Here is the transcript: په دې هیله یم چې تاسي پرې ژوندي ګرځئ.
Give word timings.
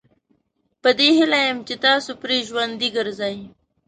په 0.81 0.89
دې 0.97 1.09
هیله 1.17 1.39
یم 1.45 1.57
چې 1.67 1.75
تاسي 1.83 2.11
پرې 2.21 2.37
ژوندي 2.47 2.89
ګرځئ. 2.97 3.35